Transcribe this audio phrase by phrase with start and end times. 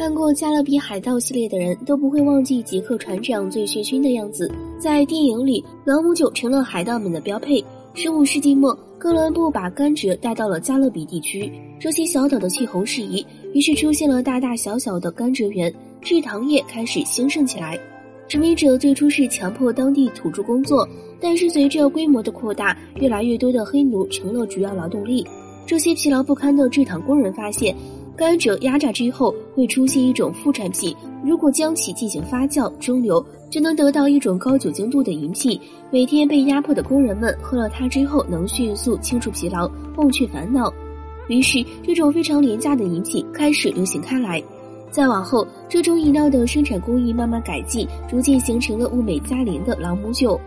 [0.00, 4.50] 看过《加勒比海盗》系列的人都不会忘记杰克船长醉醺醺的样子。
[4.78, 7.62] 在电影里，朗姆酒成了海盗们的标配。
[7.92, 13.22] 十五世纪末，哥伦布把甘蔗带到了加勒比地区，这些小岛的气候适宜，
[13.52, 17.78] 于是出现了大大小小的甘蔗园，制糖业开始兴盛起来。
[18.26, 20.88] 殖民者最初是强迫当地土著工作，
[21.20, 25.26] 但是随着规模的扩大，越来越多的黑奴成了主要劳动力。
[25.66, 27.76] 这些疲劳不堪的制糖工人发现。
[28.20, 35.58] 甘蔗压榨之后会出现一种副产品，如果将其进行发酵蒸馏，就能得到一种高酒精度的饮品。
[35.90, 40.70] 每天被压迫的工人们喝了它之后，能迅速清除疲劳，忘却烦恼。
[41.28, 44.42] 于是，这种非常廉价的饮品开始流行开来。
[44.90, 50.38] 再往后，这种饮料的生产工艺慢慢改进，逐渐形成了物美价廉的朗姆酒。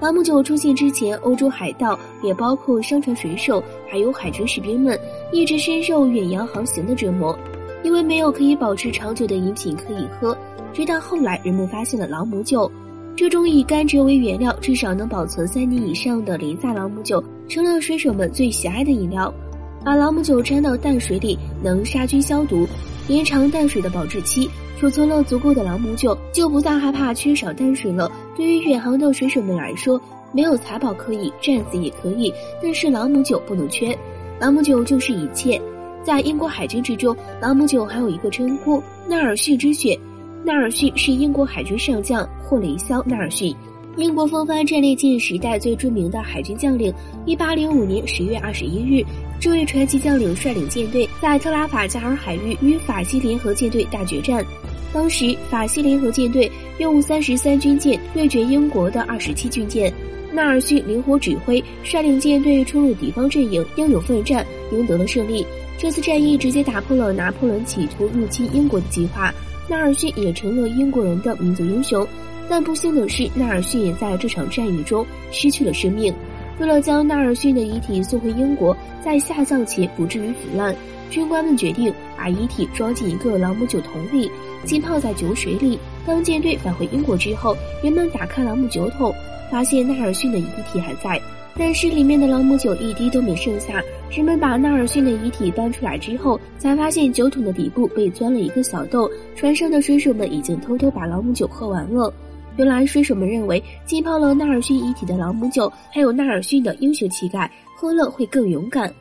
[0.00, 4.96] 朗姆酒出现之前，欧洲海盗也包括商船水手，还有海军士兵们，
[5.32, 7.36] 一直深受远洋航行的折磨，
[7.82, 10.36] 因为没有可以保持长久的饮品可以喝。
[10.72, 12.70] 直到后来，人们发现了朗姆酒，
[13.16, 19.34] 这种以甘蔗为原料，至少能保存三年以上的廉价朗姆酒，成了水手们最喜爱的饮料。
[19.84, 22.66] 把朗姆酒掺到淡水里，能杀菌消毒，
[23.08, 24.48] 延长淡水的保质期。
[24.78, 28.08] 储存了足够的朗姆酒，就不再害怕缺少淡水了。
[28.36, 30.00] 对于远航的水手们来说，
[30.32, 33.96] 没有财宝可以，战死也可以，但是朗姆酒不能缺。
[34.38, 35.60] 朗姆酒就是一切。
[36.04, 39.98] 在英国海军之中，朗姆酒还有一个称呼——纳尔逊之血。
[40.44, 43.52] 纳尔逊是英国海军上将霍雷肖·纳尔逊，
[43.98, 46.94] 英国风帆战列舰时代最著名的海军将领。
[47.26, 49.04] 一八零五年十月二十一日。
[49.40, 54.44] 这位传奇将领率领舰队在特拉法加尔海域与法西联合舰队大决战。
[54.92, 59.92] 当时，法西联合舰队用三十三军舰对决英国的二十七军舰。
[60.32, 65.44] 纳尔逊灵活指挥，率领舰队冲入敌方阵营，英勇奋战，赢得了胜利。
[65.76, 69.34] 这次战役直接打破了拿破仑企图入侵英国的计划。
[69.68, 72.06] 纳尔逊也成了英国人的民族英雄。
[72.48, 76.12] 但不幸的是，纳尔逊也在这场战役中失去了生命。
[76.58, 80.74] 为了将纳尔逊的遗体送回英国，在下葬前不至于腐烂，
[81.08, 84.28] 军官们决定把遗体装进一个朗姆酒桶里，
[84.64, 85.78] 浸泡在酒水里。
[86.04, 89.14] 当舰队返回英国之后，人们打开朗姆酒桶，
[89.50, 91.20] 发现纳尔逊的遗体还在，
[91.56, 93.80] 但是里面的朗姆酒一滴都没剩下。
[94.10, 102.12] 人们把纳尔逊的遗体搬出来之后，才发现酒桶的底部被钻了一个小洞，船上的水手们已经偷偷把朗姆酒喝完了。
[102.58, 108.92] 原来水手们认为浸泡了纳尔逊遗体的朗姆酒还有纳尔逊的英雄气概，喝了会更勇敢。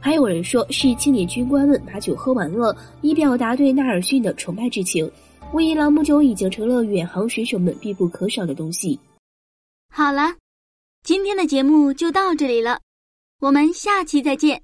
[0.00, 5.08] 还有人说是青年军官们把酒喝完了，以表达对纳尔逊的崇拜之情。
[5.52, 8.98] 无疑，朗姆酒已经成了远航水手们必不可少的东西。
[9.88, 10.34] 好了，
[11.04, 12.80] 今天的节目就到这里了，
[13.40, 14.60] 我们下期再见。